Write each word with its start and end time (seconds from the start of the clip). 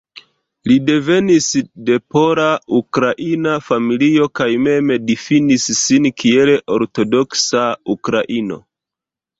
Li 0.69 0.77
devenis 0.85 1.49
de 1.89 1.97
pola-ukraina 2.15 3.53
familio 3.67 4.27
kaj 4.41 4.49
mem 4.69 4.93
difinis 5.13 5.69
sin 5.83 6.13
kiel 6.25 6.55
"ortodoksa 6.81 7.67
ukraino". 7.99 8.63